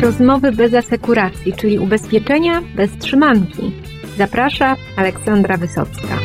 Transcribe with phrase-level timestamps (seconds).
[0.00, 3.72] Rozmowy bez asekuracji, czyli ubezpieczenia bez trzymanki.
[4.18, 6.18] Zaprasza Aleksandra Wysocka.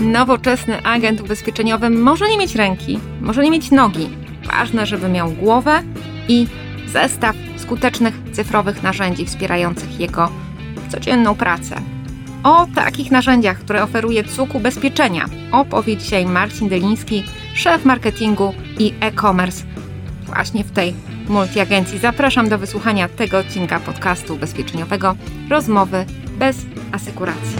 [0.00, 4.08] Nowoczesny agent ubezpieczeniowy może nie mieć ręki, może nie mieć nogi.
[4.44, 5.82] Ważne, żeby miał głowę
[6.28, 6.46] i
[6.86, 10.28] zestaw skutecznych cyfrowych narzędzi wspierających jego
[10.88, 11.76] codzienną pracę.
[12.44, 17.24] O takich narzędziach, które oferuje CUK Ubezpieczenia, opowie dzisiaj Marcin Deliński,
[17.54, 19.64] szef marketingu i e-commerce
[20.26, 20.94] właśnie w tej
[21.28, 21.98] multiagencji.
[21.98, 25.16] Zapraszam do wysłuchania tego odcinka podcastu ubezpieczeniowego
[25.50, 26.06] Rozmowy
[26.38, 26.56] bez
[26.92, 27.58] asekuracji.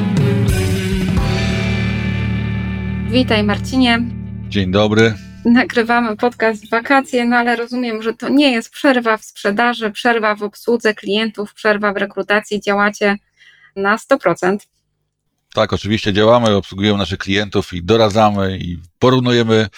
[3.11, 4.03] Witaj Marcinie.
[4.48, 5.15] Dzień dobry.
[5.45, 10.34] Nagrywamy podcast w wakacje, no ale rozumiem, że to nie jest przerwa w sprzedaży, przerwa
[10.34, 12.61] w obsłudze klientów, przerwa w rekrutacji.
[12.61, 13.17] Działacie
[13.77, 14.56] na 100%.
[15.55, 19.69] Tak, oczywiście działamy, obsługujemy naszych klientów i doradzamy i porównujemy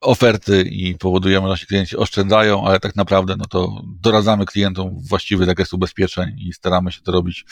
[0.00, 5.46] oferty i powodujemy, że nasi klienci oszczędzają, ale tak naprawdę no to doradzamy klientom właściwy
[5.46, 7.44] zakres ubezpieczeń i staramy się to robić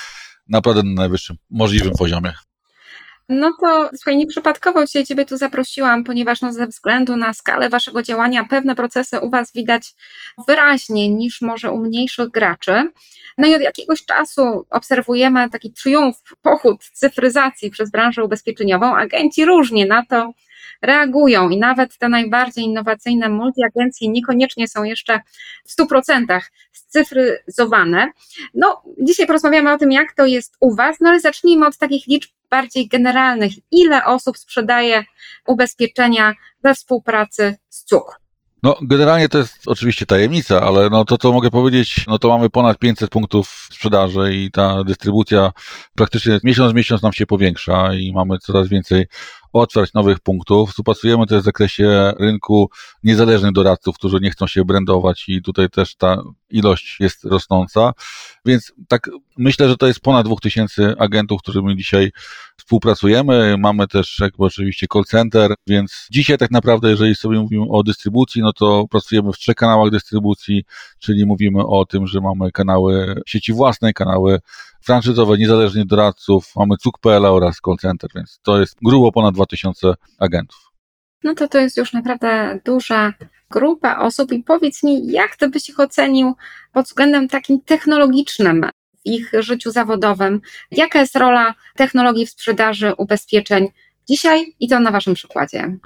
[0.49, 2.33] naprawdę na najwyższym możliwym poziomie.
[3.29, 8.03] No to słuchaj, nieprzypadkowo dzisiaj Ciebie tu zaprosiłam, ponieważ no ze względu na skalę Waszego
[8.03, 9.95] działania pewne procesy u Was widać
[10.49, 12.91] wyraźniej niż może u mniejszych graczy.
[13.39, 18.97] No i od jakiegoś czasu obserwujemy taki triumf, pochód cyfryzacji przez branżę ubezpieczeniową.
[18.97, 20.33] Agenci różnie na to
[20.83, 25.21] reagują i nawet te najbardziej innowacyjne multiagencje niekoniecznie są jeszcze
[25.67, 26.41] w 100%
[26.89, 28.13] scyfryzowane.
[28.55, 32.07] No, dzisiaj porozmawiamy o tym, jak to jest u Was, no ale zacznijmy od takich
[32.07, 33.53] liczb bardziej generalnych.
[33.71, 35.05] Ile osób sprzedaje
[35.47, 38.21] ubezpieczenia we współpracy z CUK?
[38.63, 42.51] No, generalnie to jest oczywiście tajemnica, ale no to, co mogę powiedzieć, no to mamy
[42.51, 45.53] ponad 500 punktów sprzedaży i ta dystrybucja
[45.95, 49.07] praktycznie miesiąc w miesiąc nam się powiększa i mamy coraz więcej
[49.53, 50.71] otwarć nowych punktów.
[50.71, 52.71] Współpracujemy też w zakresie rynku
[53.05, 57.93] niezależnych doradców, którzy nie chcą się brandować i tutaj też ta ilość jest rosnąca.
[58.45, 62.11] Więc tak myślę, że to jest ponad 2000 agentów, którymi dzisiaj
[62.57, 63.57] współpracujemy.
[63.59, 68.43] Mamy też jakby oczywiście call center, więc dzisiaj tak naprawdę, jeżeli sobie mówimy o dystrybucji,
[68.43, 70.65] no to pracujemy w trzech kanałach dystrybucji,
[70.99, 74.41] czyli mówimy o tym, że mamy kanały sieci własnej, kanały
[74.81, 80.69] franczyzowe, niezależnych doradców, mamy CUK.pl oraz call center, więc to jest grubo ponad 2000 agentów.
[81.25, 83.13] No to to jest już naprawdę duża
[83.51, 86.35] grupa osób i powiedz mi, jak ty byś ich ocenił
[86.73, 90.41] pod względem takim technologicznym w ich życiu zawodowym?
[90.71, 93.69] Jaka jest rola technologii w sprzedaży ubezpieczeń
[94.09, 95.77] dzisiaj i to na Waszym przykładzie.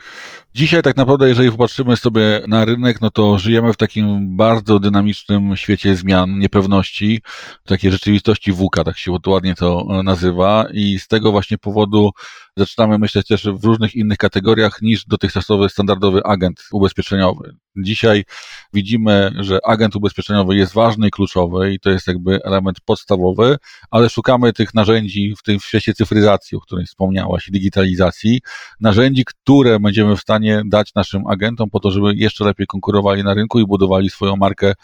[0.55, 5.57] Dzisiaj tak naprawdę, jeżeli popatrzymy sobie na rynek, no to żyjemy w takim bardzo dynamicznym
[5.57, 7.23] świecie zmian, niepewności,
[7.65, 12.11] takiej rzeczywistości WUKA, tak się ładnie to nazywa i z tego właśnie powodu
[12.57, 17.57] zaczynamy myśleć też w różnych innych kategoriach niż dotychczasowy standardowy agent ubezpieczeniowy.
[17.77, 18.25] Dzisiaj
[18.73, 23.57] widzimy, że agent ubezpieczeniowy jest ważny i kluczowy i to jest jakby element podstawowy,
[23.91, 28.41] ale szukamy tych narzędzi w tym świecie cyfryzacji, o której wspomniałaś, digitalizacji,
[28.81, 33.35] narzędzi, które będziemy w stanie dać naszym agentom po to, żeby jeszcze lepiej konkurowali na
[33.35, 34.75] rynku i budowali swoją markę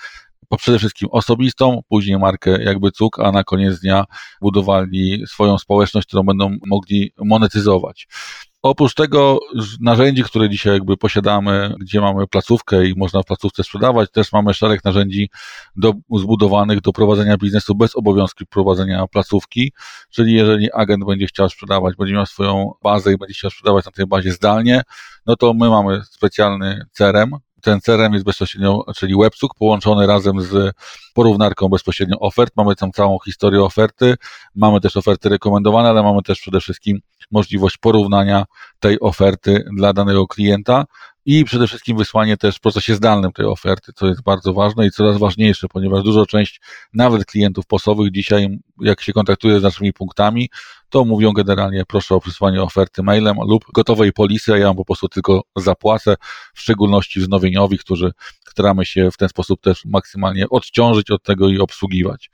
[0.49, 4.05] po przede wszystkim osobistą, później markę jakby cuk, a na koniec dnia
[4.41, 8.09] budowali swoją społeczność, którą będą mogli monetyzować.
[8.63, 9.39] Oprócz tego
[9.81, 14.55] narzędzi, które dzisiaj jakby posiadamy, gdzie mamy placówkę i można w placówce sprzedawać, też mamy
[14.55, 15.31] szereg narzędzi
[15.77, 19.73] do, zbudowanych do prowadzenia biznesu bez obowiązku prowadzenia placówki,
[20.11, 23.93] czyli jeżeli agent będzie chciał sprzedawać, będzie miał swoją bazę i będzie chciał sprzedawać na
[23.93, 24.83] tej bazie zdalnie,
[25.27, 27.31] no to my mamy specjalny CRM,
[27.63, 27.81] ten
[28.13, 30.75] jest bezpośrednio, czyli WebSUK połączony razem z
[31.15, 32.53] porównarką bezpośrednio ofert.
[32.57, 34.15] Mamy tam całą historię oferty,
[34.55, 38.45] mamy też oferty rekomendowane, ale mamy też przede wszystkim możliwość porównania
[38.81, 40.85] tej oferty dla danego klienta
[41.25, 44.91] i przede wszystkim wysłanie też w procesie zdalnym tej oferty, co jest bardzo ważne i
[44.91, 46.61] coraz ważniejsze, ponieważ dużo część
[46.95, 50.51] nawet klientów posowych dzisiaj, jak się kontaktuje z naszymi punktami,
[50.91, 54.85] to mówią generalnie proszę o przysłanie oferty mailem lub gotowej polisy, a ja wam po
[54.85, 56.15] prostu tylko zapłacę,
[56.55, 58.13] w szczególności wznowieniowi, którzy
[58.51, 62.31] staramy się w ten sposób też maksymalnie odciążyć od tego i obsługiwać.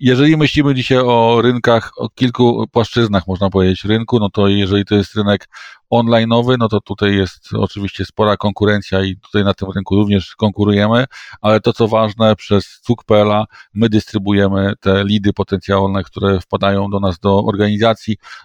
[0.00, 4.94] Jeżeli myślimy dzisiaj o rynkach, o kilku płaszczyznach, można powiedzieć, rynku, no to jeżeli to
[4.94, 5.48] jest rynek
[5.90, 11.04] online'owy, no to tutaj jest oczywiście spora konkurencja i tutaj na tym rynku również konkurujemy,
[11.40, 17.18] ale to co ważne, przez CUK.pl my dystrybuujemy te lidy potencjalne, które wpadają do nas,
[17.18, 17.93] do organizacji,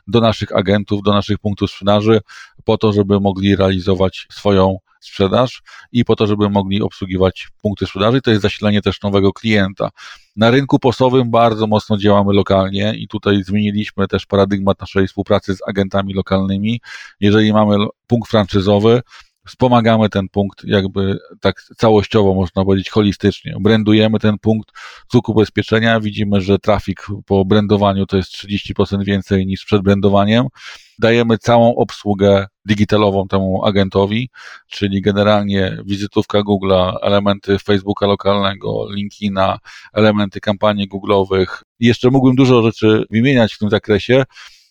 [0.07, 2.21] do naszych agentów, do naszych punktów sprzedaży,
[2.65, 5.61] po to, żeby mogli realizować swoją sprzedaż
[5.91, 8.21] i po to, żeby mogli obsługiwać punkty sprzedaży.
[8.21, 9.89] To jest zasilanie też nowego klienta.
[10.35, 15.59] Na rynku posowym bardzo mocno działamy lokalnie i tutaj zmieniliśmy też paradygmat naszej współpracy z
[15.67, 16.81] agentami lokalnymi.
[17.19, 17.75] Jeżeli mamy
[18.07, 19.01] punkt franczyzowy,
[19.47, 23.55] wspomagamy ten punkt jakby tak całościowo, można powiedzieć, holistycznie.
[23.59, 24.71] Brandujemy ten punkt
[25.07, 30.45] cuk ubezpieczenia, widzimy, że trafik po brandowaniu to jest 30% więcej niż przed brandowaniem.
[30.99, 34.29] Dajemy całą obsługę digitalową temu agentowi,
[34.67, 39.57] czyli generalnie wizytówka Google'a, elementy Facebooka lokalnego, LinkedIna,
[39.93, 41.45] elementy kampanii Google'owych.
[41.79, 44.23] Jeszcze mógłbym dużo rzeczy wymieniać w tym zakresie,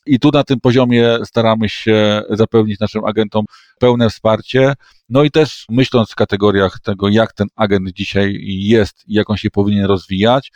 [0.08, 3.44] i tu na tym poziomie staramy się zapewnić naszym agentom
[3.78, 4.75] pełne wsparcie.
[5.08, 9.37] No i też myśląc w kategoriach tego, jak ten agent dzisiaj jest i jak on
[9.37, 10.52] się powinien rozwijać,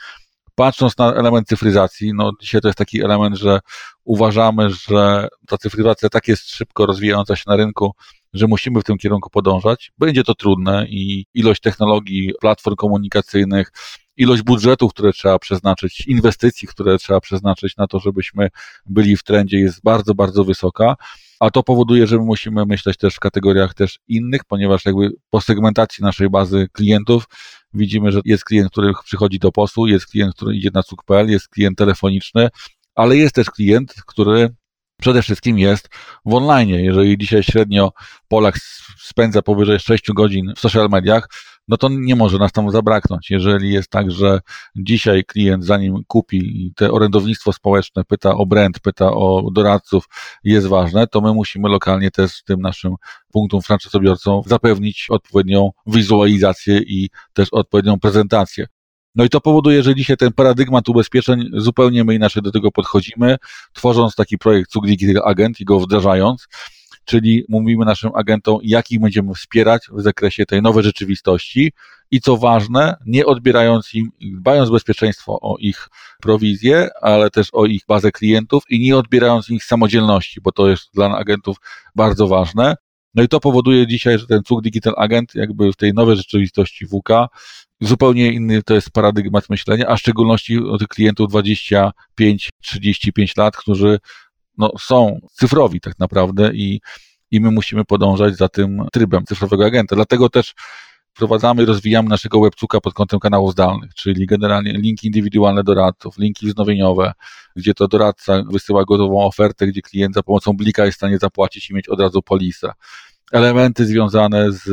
[0.54, 3.60] patrząc na element cyfryzacji, no dzisiaj to jest taki element, że
[4.04, 7.93] uważamy, że ta cyfryzacja tak jest szybko rozwijająca się na rynku,
[8.32, 9.93] że musimy w tym kierunku podążać.
[9.99, 13.72] Będzie to trudne i ilość technologii, platform komunikacyjnych,
[14.17, 18.49] ilość budżetów, które trzeba przeznaczyć, inwestycji, które trzeba przeznaczyć na to, żebyśmy
[18.87, 20.97] byli w trendzie jest bardzo, bardzo wysoka,
[21.41, 25.41] a to powoduje, że my musimy myśleć też w kategoriach też innych, ponieważ jakby po
[25.41, 27.25] segmentacji naszej bazy klientów
[27.75, 31.49] widzimy, że jest klient, który przychodzi do posłu, jest klient, który idzie na cuk.pl, jest
[31.49, 32.49] klient telefoniczny,
[32.94, 34.55] ale jest też klient, który
[35.00, 35.88] przede wszystkim jest
[36.25, 36.69] w online.
[36.69, 37.93] Jeżeli dzisiaj średnio
[38.29, 38.59] Polak
[38.99, 41.29] spędza powyżej 6 godzin w social mediach,
[41.72, 43.30] no to nie może nas tam zabraknąć.
[43.30, 44.40] Jeżeli jest tak, że
[44.76, 50.04] dzisiaj klient zanim kupi te orędownictwo społeczne, pyta o brand, pyta o doradców,
[50.44, 52.94] jest ważne, to my musimy lokalnie też tym naszym
[53.32, 58.66] punktom franczyzobiorcom zapewnić odpowiednią wizualizację i też odpowiednią prezentację.
[59.14, 63.36] No i to powoduje, że dzisiaj ten paradygmat ubezpieczeń zupełnie my inaczej do tego podchodzimy,
[63.72, 66.46] tworząc taki projekt Cuk Digital Agent i go wdrażając
[67.04, 71.72] czyli mówimy naszym agentom, jak ich będziemy wspierać w zakresie tej nowej rzeczywistości
[72.10, 75.88] i co ważne, nie odbierając im, dbając bezpieczeństwo o ich
[76.20, 80.90] prowizję, ale też o ich bazę klientów i nie odbierając im samodzielności, bo to jest
[80.94, 81.56] dla agentów
[81.94, 82.75] bardzo ważne.
[83.14, 86.87] No i to powoduje dzisiaj, że ten CUK Digital Agent jakby w tej nowej rzeczywistości
[86.87, 87.08] WK
[87.81, 91.93] zupełnie inny to jest paradygmat myślenia, a w szczególności o tych klientów 25-35
[93.38, 93.99] lat, którzy
[94.62, 96.81] no, są cyfrowi tak naprawdę i,
[97.31, 99.97] i my musimy podążać za tym trybem cyfrowego agenta.
[99.97, 100.55] Dlatego też
[101.14, 106.47] wprowadzamy i rozwijamy naszego webcuka pod kątem kanałów zdalnych, czyli generalnie linki indywidualne doradców, linki
[106.47, 107.12] wznowieniowe,
[107.56, 111.70] gdzie to doradca wysyła gotową ofertę, gdzie klient za pomocą blika jest w stanie zapłacić
[111.70, 112.73] i mieć od razu polisę.
[113.32, 114.64] Elementy związane z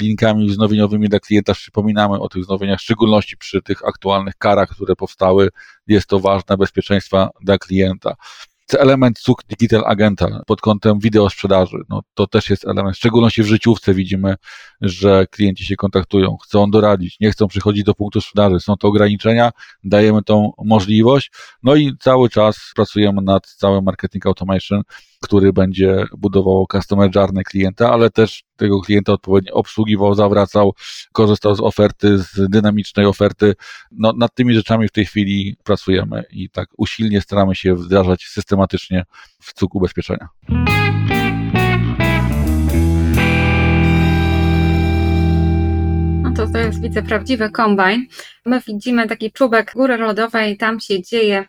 [0.00, 4.96] linkami wznowieniowymi dla klienta, przypominamy o tych wznowieniach, w szczególności przy tych aktualnych karach, które
[4.96, 5.48] powstały,
[5.86, 8.14] jest to ważne bezpieczeństwa dla klienta
[8.72, 11.76] element SUK Digital Agenta pod kątem wideo sprzedaży.
[11.88, 14.34] No, to też jest element, w szczególności w życiówce widzimy,
[14.80, 18.60] że klienci się kontaktują, chcą doradzić, nie chcą przychodzić do punktu sprzedaży.
[18.60, 19.50] Są to ograniczenia,
[19.84, 21.30] dajemy tą możliwość.
[21.62, 24.82] No i cały czas pracujemy nad całym marketing automation,
[25.24, 30.74] który będzie budował customer journey klienta, ale też tego klienta odpowiednio obsługiwał, zawracał,
[31.12, 33.54] korzystał z oferty, z dynamicznej oferty.
[33.90, 39.04] No, nad tymi rzeczami w tej chwili pracujemy i tak usilnie staramy się wdrażać systematycznie
[39.40, 40.28] w cuk ubezpieczenia.
[46.22, 48.06] No to to jest, widzę, prawdziwy kombajn.
[48.46, 51.44] My widzimy taki czubek góry lodowej, tam się dzieje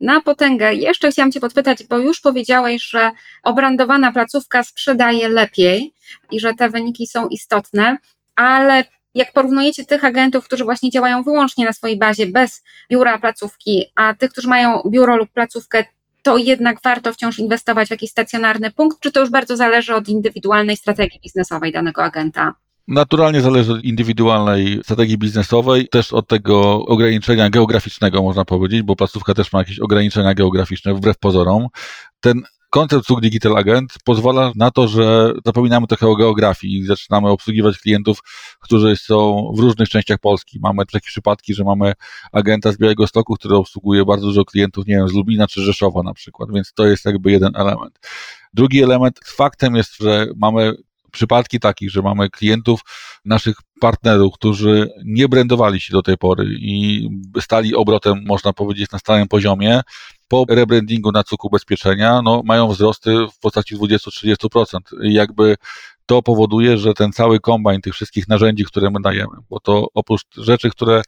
[0.00, 0.74] na potęgę.
[0.74, 3.10] Jeszcze chciałam Cię podpytać, bo już powiedziałeś, że
[3.42, 5.94] obrandowana placówka sprzedaje lepiej
[6.30, 7.98] i że te wyniki są istotne,
[8.36, 13.84] ale jak porównujecie tych agentów, którzy właśnie działają wyłącznie na swojej bazie, bez biura placówki,
[13.94, 15.84] a tych, którzy mają biuro lub placówkę,
[16.22, 20.08] to jednak warto wciąż inwestować w jakiś stacjonarny punkt, czy to już bardzo zależy od
[20.08, 22.54] indywidualnej strategii biznesowej danego agenta?
[22.90, 29.34] Naturalnie zależy od indywidualnej strategii biznesowej, też od tego ograniczenia geograficznego, można powiedzieć, bo placówka
[29.34, 31.66] też ma jakieś ograniczenia geograficzne, wbrew pozorom.
[32.20, 37.28] Ten koncept Suk Digital Agent pozwala na to, że zapominamy trochę o geografii i zaczynamy
[37.28, 38.18] obsługiwać klientów,
[38.60, 40.58] którzy są w różnych częściach Polski.
[40.62, 41.92] Mamy takie przypadki, że mamy
[42.32, 46.02] agenta z Białego Stoku, który obsługuje bardzo dużo klientów, nie wiem, z Lublina czy Rzeszowa
[46.02, 47.98] na przykład, więc to jest jakby jeden element.
[48.54, 50.74] Drugi element, faktem jest, że mamy
[51.10, 52.80] przypadki takich, że mamy klientów,
[53.24, 57.08] naszych partnerów, którzy nie brandowali się do tej pory i
[57.40, 59.80] stali obrotem, można powiedzieć, na stałym poziomie,
[60.28, 64.78] po rebrandingu na cuk ubezpieczenia, no, mają wzrosty w postaci 20-30%.
[65.02, 65.56] I jakby
[66.06, 70.22] to powoduje, że ten cały kombajn tych wszystkich narzędzi, które my dajemy, bo to oprócz
[70.36, 71.02] rzeczy, które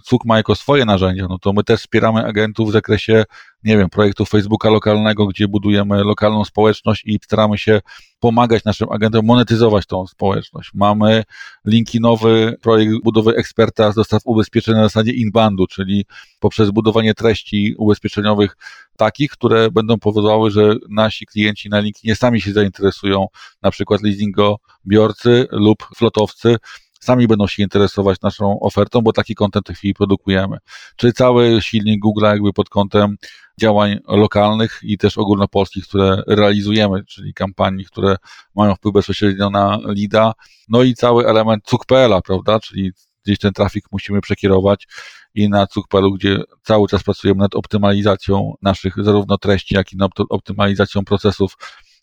[0.00, 3.24] CUK ma jako swoje narzędzia, no to my też wspieramy agentów w zakresie,
[3.64, 7.80] nie wiem, projektu Facebooka lokalnego, gdzie budujemy lokalną społeczność i staramy się
[8.20, 10.70] pomagać naszym agentom monetyzować tą społeczność.
[10.74, 11.24] Mamy
[11.66, 16.04] linki nowy projekt budowy eksperta z dostaw ubezpieczeń na zasadzie inbandu, czyli
[16.40, 18.56] poprzez budowanie treści ubezpieczeniowych
[18.96, 23.26] takich, które będą powodowały, że nasi klienci na nie sami się zainteresują,
[23.62, 26.56] na przykład leasingobiorcy lub flotowcy,
[27.00, 30.58] sami będą się interesować naszą ofertą, bo taki kontent w tej chwili produkujemy.
[30.96, 33.16] Czyli cały silnik Google jakby pod kątem
[33.60, 38.16] działań lokalnych i też ogólnopolskich, które realizujemy, czyli kampanii, które
[38.54, 40.32] mają wpływ bezpośrednio na LIDA,
[40.68, 42.90] no i cały element cuk.pl, prawda, czyli
[43.24, 44.88] gdzieś ten trafik musimy przekierować
[45.34, 50.10] i na cuk.pl, gdzie cały czas pracujemy nad optymalizacją naszych zarówno treści, jak i nad
[50.30, 51.56] optymalizacją procesów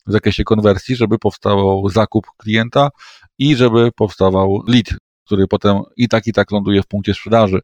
[0.07, 2.89] w zakresie konwersji, żeby powstał zakup klienta
[3.37, 4.85] i żeby powstawał lead,
[5.25, 7.59] który potem i tak, i tak ląduje w punkcie sprzedaży.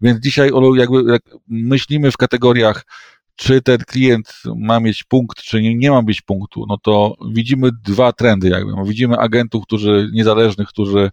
[0.00, 2.84] Więc dzisiaj jakby jak myślimy w kategoriach,
[3.36, 7.70] czy ten klient ma mieć punkt, czy nie, nie ma mieć punktu, no to widzimy
[7.84, 8.72] dwa trendy jakby.
[8.84, 11.10] Widzimy agentów, którzy niezależnych, którzy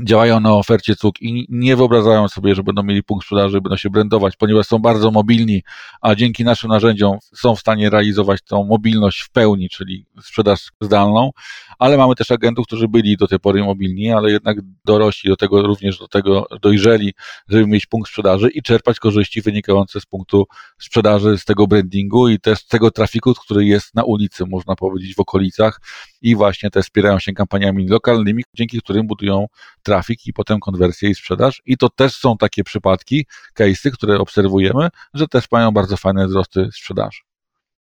[0.00, 3.90] działają na ofercie cuk i nie wyobrażają sobie, że będą mieli punkt sprzedaży, będą się
[3.90, 5.62] brandować, ponieważ są bardzo mobilni,
[6.00, 11.30] a dzięki naszym narzędziom są w stanie realizować tą mobilność w pełni, czyli sprzedaż zdalną,
[11.78, 15.62] ale mamy też agentów, którzy byli do tej pory mobilni, ale jednak dorośli do tego,
[15.62, 17.12] również do tego dojrzeli,
[17.48, 20.46] żeby mieć punkt sprzedaży i czerpać korzyści wynikające z punktu
[20.78, 25.14] sprzedaży, z tego brandingu i też z tego trafiku, który jest na ulicy, można powiedzieć,
[25.14, 25.80] w okolicach.
[26.22, 29.46] I właśnie te wspierają się kampaniami lokalnymi, dzięki którym budują
[29.82, 31.62] trafik i potem konwersję i sprzedaż.
[31.66, 33.26] I to też są takie przypadki,
[33.58, 37.18] case'y, które obserwujemy, że też mają bardzo fajne wzrosty sprzedaży.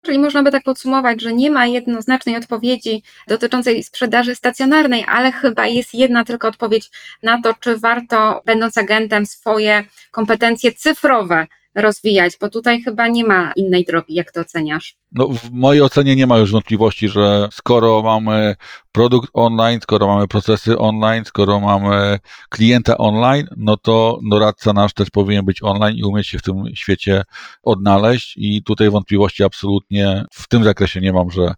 [0.01, 5.67] Czyli można by tak podsumować, że nie ma jednoznacznej odpowiedzi dotyczącej sprzedaży stacjonarnej, ale chyba
[5.67, 6.89] jest jedna tylko odpowiedź
[7.23, 13.51] na to, czy warto, będąc agentem, swoje kompetencje cyfrowe rozwijać, bo tutaj chyba nie ma
[13.55, 14.95] innej drogi, jak to oceniasz.
[15.11, 18.55] No, w mojej ocenie nie ma już wątpliwości, że skoro mamy
[18.91, 25.09] produkt online, skoro mamy procesy online, skoro mamy klienta online, no to doradca nasz też
[25.09, 27.23] powinien być online i umieć się w tym świecie
[27.63, 31.53] odnaleźć i tutaj wątpliwości absolutnie w tym zakresie nie mam, że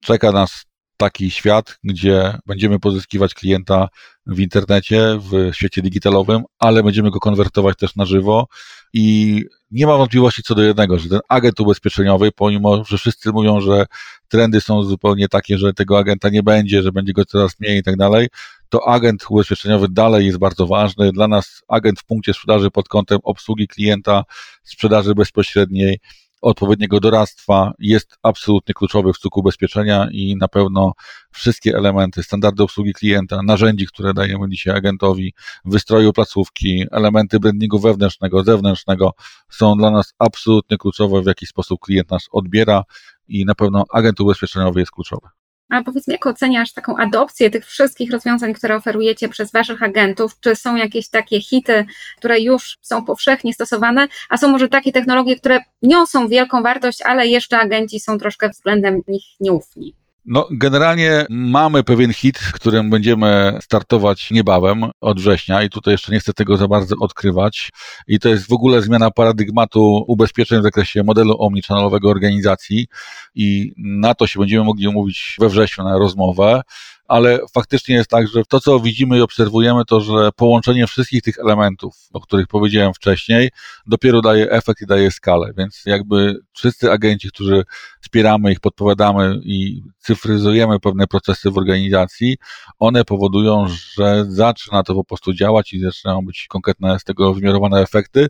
[0.00, 0.64] czeka nas
[1.02, 3.88] taki świat, gdzie będziemy pozyskiwać klienta
[4.26, 8.46] w internecie, w świecie digitalowym, ale będziemy go konwertować też na żywo
[8.92, 13.60] i nie ma wątpliwości co do jednego, że ten agent ubezpieczeniowy, pomimo, że wszyscy mówią,
[13.60, 13.86] że
[14.28, 17.82] trendy są zupełnie takie, że tego agenta nie będzie, że będzie go coraz mniej i
[17.82, 18.28] tak dalej,
[18.68, 21.12] to agent ubezpieczeniowy dalej jest bardzo ważny.
[21.12, 24.24] Dla nas agent w punkcie sprzedaży pod kątem obsługi klienta,
[24.62, 25.98] sprzedaży bezpośredniej,
[26.42, 30.92] odpowiedniego doradztwa jest absolutnie kluczowy w cuku ubezpieczenia i na pewno
[31.30, 35.34] wszystkie elementy, standardy obsługi klienta, narzędzi, które dajemy dzisiaj agentowi,
[35.64, 39.10] wystroju placówki, elementy brandingu wewnętrznego, zewnętrznego
[39.50, 42.82] są dla nas absolutnie kluczowe, w jaki sposób klient nas odbiera
[43.28, 45.28] i na pewno agent ubezpieczeniowy jest kluczowy.
[45.72, 50.40] A powiedz mi, jak oceniasz taką adopcję tych wszystkich rozwiązań, które oferujecie przez Waszych agentów?
[50.40, 51.86] Czy są jakieś takie hity,
[52.18, 57.26] które już są powszechnie stosowane, a są może takie technologie, które niosą wielką wartość, ale
[57.26, 60.01] jeszcze agenci są troszkę względem nich nieufni?
[60.24, 66.20] No, generalnie mamy pewien hit, którym będziemy startować niebawem od września i tutaj jeszcze nie
[66.20, 67.70] chcę tego za bardzo odkrywać.
[68.08, 72.86] I to jest w ogóle zmiana paradygmatu ubezpieczeń w zakresie modelu omnichannelowego organizacji
[73.34, 76.62] i na to się będziemy mogli umówić we wrześniu na rozmowę
[77.08, 81.38] ale faktycznie jest tak, że to, co widzimy i obserwujemy, to, że połączenie wszystkich tych
[81.38, 83.50] elementów, o których powiedziałem wcześniej,
[83.86, 85.52] dopiero daje efekt i daje skalę.
[85.56, 87.64] Więc jakby wszyscy agenci, którzy
[88.00, 92.36] wspieramy ich, podpowiadamy i cyfryzujemy pewne procesy w organizacji,
[92.78, 97.80] one powodują, że zaczyna to po prostu działać i zaczynają być konkretne z tego wymiarowane
[97.80, 98.28] efekty.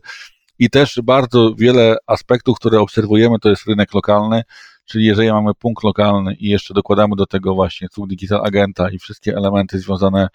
[0.59, 4.43] I też bardzo wiele aspektów, które obserwujemy, to jest rynek lokalny,
[4.85, 8.99] Czyli jeżeli mamy punkt lokalny i jeszcze dokładamy do tego właśnie cud Digital Agenta i
[8.99, 10.27] wszystkie elementy związane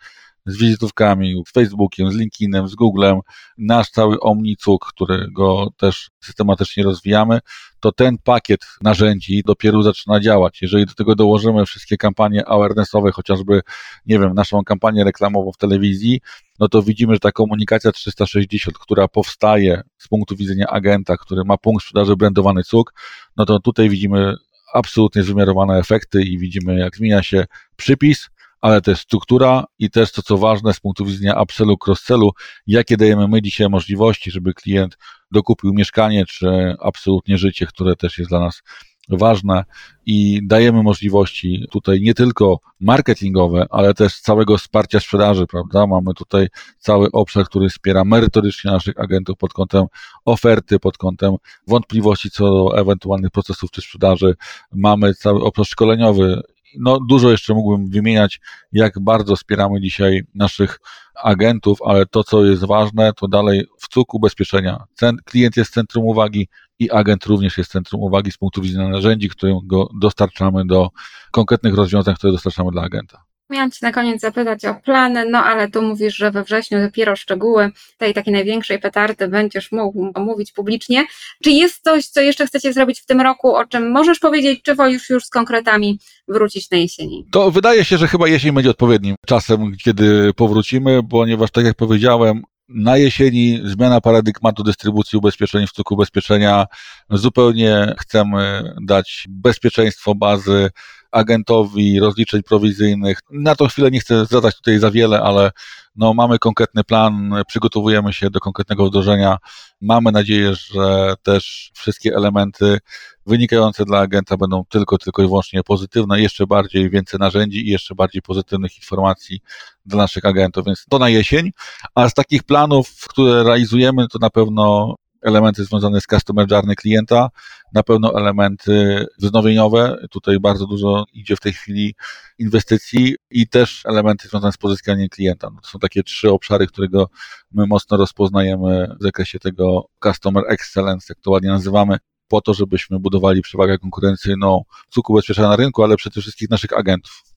[0.46, 3.20] z wizytówkami, z Facebookiem, z LinkedInem, z Googlem,
[3.58, 7.40] nasz cały OmniCuk, którego też systematycznie rozwijamy,
[7.80, 10.62] to ten pakiet narzędzi dopiero zaczyna działać.
[10.62, 13.60] Jeżeli do tego dołożymy wszystkie kampanie awarenessowe, chociażby,
[14.06, 16.20] nie wiem, naszą kampanię reklamową w telewizji,
[16.58, 21.56] no to widzimy, że ta komunikacja 360, która powstaje z punktu widzenia agenta, który ma
[21.56, 22.94] punkt sprzedaży brandowany cuk,
[23.36, 24.34] no to tutaj widzimy
[24.74, 27.44] absolutnie wymiarowane efekty i widzimy, jak zmienia się
[27.76, 28.28] przypis,
[28.60, 32.30] ale też struktura i też to, co ważne z punktu widzenia upsellu, cross-sellu,
[32.66, 34.98] jakie dajemy my dzisiaj możliwości, żeby klient
[35.30, 38.62] dokupił mieszkanie, czy absolutnie życie, które też jest dla nas
[39.08, 39.64] ważne
[40.06, 45.86] i dajemy możliwości tutaj nie tylko marketingowe, ale też całego wsparcia sprzedaży, prawda?
[45.86, 46.48] Mamy tutaj
[46.78, 49.86] cały obszar, który wspiera merytorycznie naszych agentów pod kątem
[50.24, 51.34] oferty, pod kątem
[51.66, 54.34] wątpliwości co do ewentualnych procesów czy sprzedaży.
[54.72, 56.42] Mamy cały obszar szkoleniowy.
[56.78, 58.40] No, dużo jeszcze mógłbym wymieniać,
[58.72, 60.80] jak bardzo wspieramy dzisiaj naszych
[61.24, 64.84] agentów, ale to, co jest ważne, to dalej w cuku ubezpieczenia.
[65.24, 69.60] Klient jest centrum uwagi, i agent również jest centrum uwagi z punktu widzenia narzędzi, które
[69.64, 70.88] go dostarczamy do
[71.30, 73.28] konkretnych rozwiązań, które dostarczamy dla agenta.
[73.50, 77.16] Miałam Cię na koniec zapytać o plany, no ale tu mówisz, że we wrześniu dopiero
[77.16, 81.06] szczegóły tej takiej największej petardy będziesz mógł omówić publicznie.
[81.44, 84.74] Czy jest coś, co jeszcze chcecie zrobić w tym roku, o czym możesz powiedzieć, czy
[84.74, 87.26] wolisz już z konkretami wrócić na jesieni?
[87.32, 92.42] To wydaje się, że chyba jesień będzie odpowiednim czasem, kiedy powrócimy, ponieważ tak jak powiedziałem,
[92.68, 96.66] na jesieni zmiana paradygmatu dystrybucji ubezpieczeń w cyklu ubezpieczenia.
[97.10, 100.70] Zupełnie chcemy dać bezpieczeństwo bazy
[101.12, 103.18] agentowi rozliczeń prowizyjnych.
[103.30, 105.50] Na tą chwilę nie chcę zadać tutaj za wiele, ale
[105.96, 109.36] no, mamy konkretny plan, przygotowujemy się do konkretnego wdrożenia.
[109.80, 112.78] Mamy nadzieję, że też wszystkie elementy
[113.26, 117.94] wynikające dla agenta będą tylko, tylko i wyłącznie pozytywne, jeszcze bardziej więcej narzędzi i jeszcze
[117.94, 119.40] bardziej pozytywnych informacji
[119.86, 121.50] dla naszych agentów, więc to na jesień.
[121.94, 127.28] A z takich planów, które realizujemy, to na pewno elementy związane z customer journey klienta,
[127.72, 129.96] na pewno elementy wznowieniowe.
[130.10, 131.94] Tutaj bardzo dużo idzie w tej chwili
[132.38, 135.50] inwestycji i też elementy związane z pozyskaniem klienta.
[135.54, 137.08] No to są takie trzy obszary, którego
[137.52, 141.98] my mocno rozpoznajemy w zakresie tego customer excellence, jak to ładnie nazywamy,
[142.28, 147.27] po to, żebyśmy budowali przewagę konkurencyjną cukru ubezpieczenia na rynku, ale przede wszystkim naszych agentów.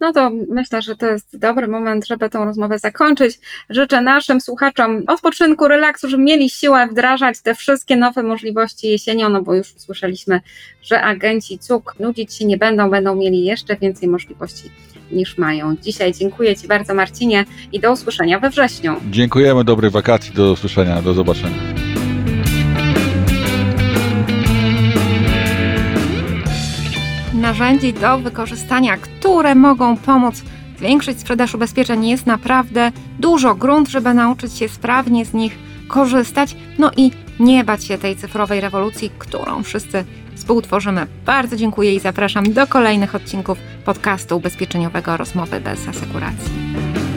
[0.00, 3.38] No to myślę, że to jest dobry moment, żeby tą rozmowę zakończyć.
[3.70, 9.42] Życzę naszym słuchaczom odpoczynku, relaksu, żeby mieli siłę wdrażać te wszystkie nowe możliwości jesienią, no
[9.42, 10.40] bo już usłyszeliśmy,
[10.82, 14.70] że agenci CUK nudzić się nie będą, będą mieli jeszcze więcej możliwości
[15.12, 15.76] niż mają.
[15.82, 18.96] Dzisiaj dziękuję Ci bardzo Marcinie i do usłyszenia we wrześniu.
[19.10, 21.87] Dziękujemy, dobrych wakacji, do usłyszenia, do zobaczenia.
[27.48, 30.42] Narzędzi do wykorzystania, które mogą pomóc
[30.78, 33.54] zwiększyć sprzedaż ubezpieczeń jest naprawdę dużo.
[33.54, 38.60] Grunt, żeby nauczyć się sprawnie z nich korzystać, no i nie bać się tej cyfrowej
[38.60, 41.06] rewolucji, którą wszyscy współtworzymy.
[41.26, 47.07] Bardzo dziękuję i zapraszam do kolejnych odcinków podcastu ubezpieczeniowego Rozmowy bez asekuracji.